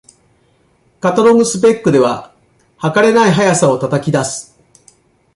[0.99, 2.33] カタログスペックでは、
[2.77, 4.57] はかれない速さを叩き出す